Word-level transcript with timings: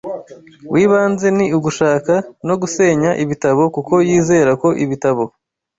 wibanze 0.73 1.27
ni 1.37 1.45
ugushaka 1.57 2.13
no 2.47 2.55
gusenya 2.61 3.09
ibitabo 3.23 3.61
kuko 3.75 3.93
yizera 4.07 4.51
ko 4.61 4.69
ibitabo 4.83 5.23